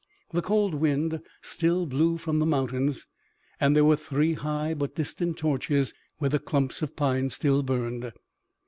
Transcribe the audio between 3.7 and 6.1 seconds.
there were three high but distant torches,